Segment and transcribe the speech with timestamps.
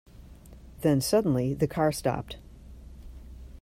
[0.79, 2.37] Then suddenly the car stopped.